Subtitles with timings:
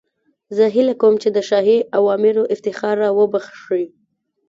[0.55, 3.83] زه هیله کوم چې د شاهي اوامرو افتخار را وبخښئ.